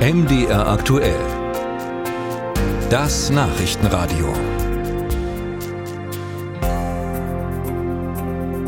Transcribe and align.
MDR 0.00 0.66
aktuell. 0.66 1.20
Das 2.88 3.28
Nachrichtenradio. 3.28 4.32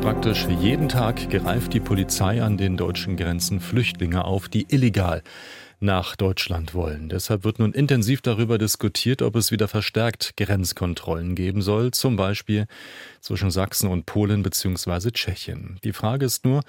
Praktisch 0.00 0.46
jeden 0.46 0.88
Tag 0.88 1.28
greift 1.28 1.74
die 1.74 1.80
Polizei 1.80 2.40
an 2.40 2.56
den 2.56 2.76
deutschen 2.76 3.16
Grenzen 3.16 3.58
Flüchtlinge 3.58 4.24
auf, 4.24 4.48
die 4.48 4.68
illegal 4.70 5.24
nach 5.80 6.14
Deutschland 6.14 6.74
wollen. 6.74 7.08
Deshalb 7.08 7.42
wird 7.42 7.58
nun 7.58 7.72
intensiv 7.72 8.22
darüber 8.22 8.56
diskutiert, 8.56 9.20
ob 9.20 9.34
es 9.34 9.50
wieder 9.50 9.66
verstärkt 9.66 10.36
Grenzkontrollen 10.36 11.34
geben 11.34 11.60
soll, 11.60 11.90
zum 11.90 12.14
Beispiel 12.14 12.68
zwischen 13.20 13.50
Sachsen 13.50 13.90
und 13.90 14.06
Polen 14.06 14.44
bzw. 14.44 15.10
Tschechien. 15.10 15.80
Die 15.82 15.92
Frage 15.92 16.24
ist 16.24 16.44
nur, 16.44 16.62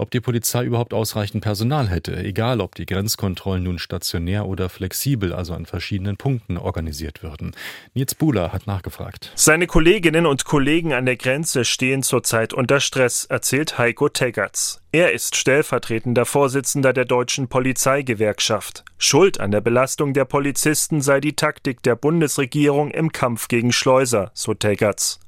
ob 0.00 0.10
die 0.10 0.20
Polizei 0.20 0.64
überhaupt 0.64 0.94
ausreichend 0.94 1.42
Personal 1.42 1.88
hätte, 1.88 2.16
egal 2.16 2.60
ob 2.60 2.74
die 2.74 2.86
Grenzkontrollen 2.86 3.62
nun 3.62 3.78
stationär 3.78 4.46
oder 4.46 4.68
flexibel, 4.68 5.32
also 5.32 5.54
an 5.54 5.66
verschiedenen 5.66 6.16
Punkten 6.16 6.56
organisiert 6.56 7.22
würden. 7.22 7.52
Nils 7.94 8.14
Buhler 8.14 8.52
hat 8.52 8.66
nachgefragt. 8.66 9.32
Seine 9.34 9.66
Kolleginnen 9.66 10.26
und 10.26 10.44
Kollegen 10.44 10.92
an 10.92 11.06
der 11.06 11.16
Grenze 11.16 11.64
stehen 11.64 12.02
zurzeit 12.02 12.52
unter 12.52 12.80
Stress, 12.80 13.26
erzählt 13.26 13.78
Heiko 13.78 14.08
Teggerts. 14.08 14.80
Er 14.92 15.12
ist 15.12 15.36
stellvertretender 15.36 16.24
Vorsitzender 16.24 16.92
der 16.92 17.04
deutschen 17.04 17.48
Polizeigewerkschaft. 17.48 18.84
Schuld 18.98 19.38
an 19.38 19.52
der 19.52 19.60
Belastung 19.60 20.14
der 20.14 20.24
Polizisten 20.24 21.00
sei 21.00 21.20
die 21.20 21.36
Taktik 21.36 21.82
der 21.82 21.94
Bundesregierung 21.94 22.90
im 22.90 23.12
Kampf 23.12 23.48
gegen 23.48 23.72
Schleuser, 23.72 24.32
so 24.34 24.54
Teggerts. 24.54 25.20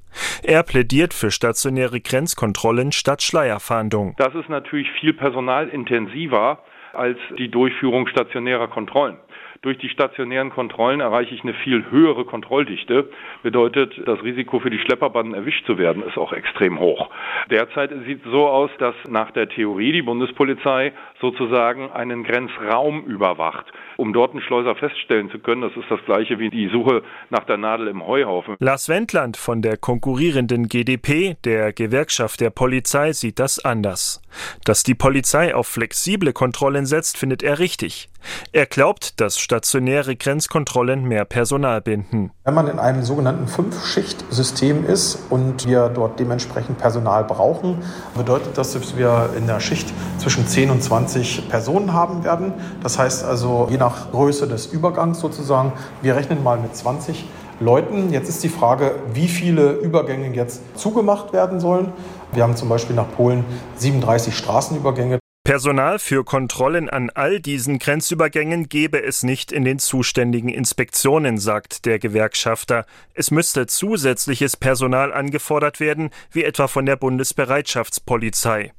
Er 0.43 0.63
plädiert 0.63 1.13
für 1.13 1.31
stationäre 1.31 2.01
Grenzkontrollen 2.01 2.91
statt 2.91 3.21
Schleierfahndung. 3.21 4.15
Das 4.17 4.35
ist 4.35 4.49
natürlich 4.49 4.87
viel 4.99 5.13
personalintensiver 5.13 6.63
als 6.93 7.17
die 7.37 7.49
Durchführung 7.49 8.07
stationärer 8.07 8.67
Kontrollen. 8.67 9.17
Durch 9.63 9.77
die 9.77 9.87
stationären 9.87 10.49
Kontrollen 10.49 10.99
erreiche 10.99 11.33
ich 11.33 11.41
eine 11.43 11.53
viel 11.53 11.89
höhere 11.89 12.25
Kontrolldichte. 12.25 13.09
Bedeutet, 13.43 13.93
das 14.05 14.21
Risiko 14.21 14.59
für 14.59 14.69
die 14.69 14.79
Schlepperbanden 14.79 15.33
erwischt 15.33 15.65
zu 15.65 15.77
werden, 15.77 16.03
ist 16.03 16.17
auch 16.17 16.33
extrem 16.33 16.79
hoch. 16.79 17.09
Derzeit 17.49 17.91
sieht 18.05 18.25
es 18.25 18.29
so 18.29 18.45
aus, 18.49 18.69
dass 18.79 18.93
nach 19.07 19.31
der 19.31 19.47
Theorie 19.47 19.93
die 19.93 20.01
Bundespolizei 20.01 20.91
sozusagen 21.21 21.89
einen 21.93 22.25
Grenzraum 22.25 23.05
überwacht. 23.05 23.65
Um 23.95 24.11
dort 24.11 24.31
einen 24.31 24.41
Schleuser 24.41 24.75
feststellen 24.75 25.31
zu 25.31 25.39
können, 25.39 25.61
das 25.61 25.71
ist 25.77 25.89
das 25.89 26.03
gleiche 26.03 26.39
wie 26.39 26.49
die 26.49 26.67
Suche 26.67 27.03
nach 27.29 27.45
der 27.45 27.55
Nadel 27.55 27.87
im 27.87 28.05
Heuhaufen. 28.05 28.57
Lars 28.59 28.89
Wendland 28.89 29.37
von 29.37 29.61
der 29.61 29.77
konkurrierenden 29.77 30.67
GdP, 30.67 31.37
der 31.45 31.71
Gewerkschaft 31.71 32.41
der 32.41 32.49
Polizei, 32.49 33.13
sieht 33.13 33.39
das 33.39 33.63
anders. 33.63 34.21
Dass 34.65 34.83
die 34.83 34.95
Polizei 34.95 35.55
auf 35.55 35.67
flexible 35.67 36.33
Kontrollen 36.33 36.82
setzt, 36.85 37.17
findet 37.17 37.43
er 37.43 37.59
richtig. 37.59 38.09
Er 38.51 38.65
glaubt, 38.65 39.19
dass 39.19 39.39
stationäre 39.39 40.15
Grenzkontrollen 40.15 41.03
mehr 41.03 41.25
Personal 41.25 41.81
binden. 41.81 42.31
Wenn 42.43 42.53
man 42.53 42.67
in 42.67 42.79
einem 42.79 43.03
sogenannten 43.03 43.47
Fünf-Schicht-System 43.47 44.85
ist 44.85 45.19
und 45.29 45.67
wir 45.67 45.89
dort 45.89 46.19
dementsprechend 46.19 46.77
Personal 46.77 47.23
brauchen, 47.23 47.81
bedeutet 48.15 48.57
das, 48.57 48.73
dass 48.73 48.97
wir 48.97 49.29
in 49.37 49.47
der 49.47 49.59
Schicht 49.59 49.91
zwischen 50.17 50.47
10 50.47 50.69
und 50.69 50.83
20 50.83 51.49
Personen 51.49 51.93
haben 51.93 52.23
werden. 52.23 52.53
Das 52.81 52.97
heißt 52.97 53.23
also, 53.23 53.67
je 53.69 53.77
nach 53.77 54.11
Größe 54.11 54.47
des 54.47 54.67
Übergangs 54.67 55.19
sozusagen, 55.19 55.73
wir 56.01 56.15
rechnen 56.15 56.43
mal 56.43 56.57
mit 56.59 56.75
20 56.75 57.25
Leuten. 57.59 58.11
Jetzt 58.11 58.29
ist 58.29 58.43
die 58.43 58.49
Frage, 58.49 58.95
wie 59.13 59.27
viele 59.27 59.73
Übergänge 59.73 60.35
jetzt 60.35 60.61
zugemacht 60.77 61.33
werden 61.33 61.59
sollen. 61.59 61.93
Wir 62.31 62.43
haben 62.43 62.55
zum 62.55 62.69
Beispiel 62.69 62.95
nach 62.95 63.09
Polen 63.15 63.45
37 63.77 64.35
Straßenübergänge. 64.35 65.19
Personal 65.45 65.99
für 65.99 66.23
Kontrollen 66.23 66.89
an 66.89 67.09
all 67.09 67.41
diesen 67.41 67.77
Grenzübergängen 67.77 68.69
gebe 68.69 69.03
es 69.03 69.23
nicht 69.23 69.51
in 69.51 69.65
den 69.65 69.77
zuständigen 69.77 70.47
Inspektionen, 70.47 71.37
sagt 71.37 71.83
der 71.83 71.99
Gewerkschafter. 71.99 72.85
Es 73.13 73.29
müsste 73.29 73.67
zusätzliches 73.67 74.55
Personal 74.55 75.11
angefordert 75.11 75.81
werden, 75.81 76.11
wie 76.31 76.45
etwa 76.45 76.69
von 76.69 76.85
der 76.85 76.95
Bundesbereitschaftspolizei. 76.95 78.71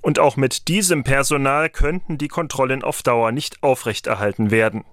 Und 0.00 0.20
auch 0.20 0.36
mit 0.36 0.68
diesem 0.68 1.02
Personal 1.02 1.68
könnten 1.68 2.18
die 2.18 2.28
Kontrollen 2.28 2.84
auf 2.84 3.02
Dauer 3.02 3.32
nicht 3.32 3.60
aufrechterhalten 3.64 4.52
werden. 4.52 4.84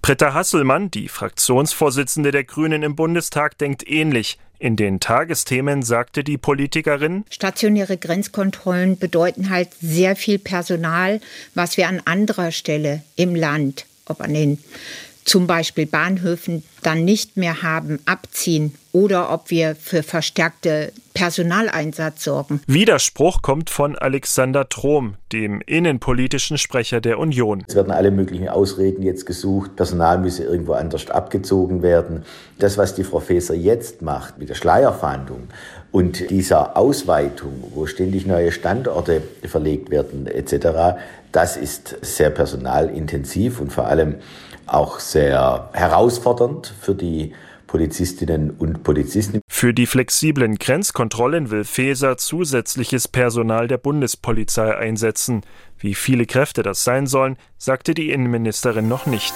Britta 0.00 0.34
Hasselmann, 0.34 0.90
die 0.90 1.08
Fraktionsvorsitzende 1.08 2.30
der 2.30 2.44
Grünen 2.44 2.82
im 2.82 2.96
Bundestag, 2.96 3.58
denkt 3.58 3.88
ähnlich. 3.88 4.38
In 4.58 4.76
den 4.76 5.00
Tagesthemen 5.00 5.82
sagte 5.82 6.22
die 6.22 6.38
Politikerin, 6.38 7.24
stationäre 7.30 7.96
Grenzkontrollen 7.96 8.96
bedeuten 8.96 9.50
halt 9.50 9.70
sehr 9.80 10.14
viel 10.14 10.38
Personal, 10.38 11.20
was 11.54 11.76
wir 11.76 11.88
an 11.88 12.00
anderer 12.04 12.52
Stelle 12.52 13.02
im 13.16 13.34
Land, 13.34 13.86
ob 14.06 14.20
an 14.20 14.34
den 14.34 14.58
zum 15.24 15.46
Beispiel 15.46 15.86
Bahnhöfen 15.86 16.64
dann 16.82 17.04
nicht 17.04 17.36
mehr 17.36 17.62
haben, 17.62 18.00
abziehen 18.06 18.74
oder 18.92 19.32
ob 19.32 19.50
wir 19.50 19.74
für 19.74 20.02
verstärkte 20.02 20.92
Personaleinsatz 21.14 22.24
sorgen. 22.24 22.60
Widerspruch 22.66 23.40
kommt 23.40 23.70
von 23.70 23.96
Alexander 23.96 24.68
Trom, 24.68 25.14
dem 25.32 25.62
innenpolitischen 25.64 26.58
Sprecher 26.58 27.00
der 27.00 27.18
Union. 27.18 27.64
Es 27.68 27.74
werden 27.74 27.92
alle 27.92 28.10
möglichen 28.10 28.48
Ausreden 28.48 29.02
jetzt 29.02 29.24
gesucht, 29.24 29.76
Personal 29.76 30.18
müsse 30.18 30.44
irgendwo 30.44 30.72
anders 30.72 31.08
abgezogen 31.10 31.82
werden. 31.82 32.24
Das, 32.58 32.76
was 32.76 32.94
die 32.94 33.04
Frau 33.04 33.20
Faeser 33.20 33.54
jetzt 33.54 34.02
macht 34.02 34.38
mit 34.38 34.48
der 34.48 34.54
Schleierfahndung 34.54 35.48
und 35.90 36.30
dieser 36.30 36.76
Ausweitung, 36.76 37.64
wo 37.74 37.86
ständig 37.86 38.26
neue 38.26 38.52
Standorte 38.52 39.22
verlegt 39.44 39.90
werden 39.90 40.26
etc., 40.26 40.98
das 41.32 41.56
ist 41.56 41.96
sehr 42.02 42.28
personalintensiv 42.28 43.60
und 43.60 43.72
vor 43.72 43.86
allem 43.86 44.16
auch 44.66 45.00
sehr 45.00 45.70
herausfordernd 45.72 46.72
für 46.80 46.94
die 46.94 47.32
Polizistinnen 47.66 48.50
und 48.50 48.82
Polizisten. 48.82 49.40
Für 49.48 49.72
die 49.72 49.86
flexiblen 49.86 50.56
Grenzkontrollen 50.56 51.50
will 51.50 51.64
Feser 51.64 52.18
zusätzliches 52.18 53.08
Personal 53.08 53.66
der 53.66 53.78
Bundespolizei 53.78 54.76
einsetzen. 54.76 55.40
Wie 55.78 55.94
viele 55.94 56.26
Kräfte 56.26 56.62
das 56.62 56.84
sein 56.84 57.06
sollen, 57.06 57.38
sagte 57.56 57.94
die 57.94 58.10
Innenministerin 58.10 58.88
noch 58.88 59.06
nicht. 59.06 59.32